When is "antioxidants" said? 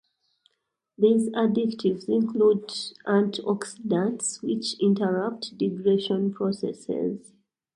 3.05-4.41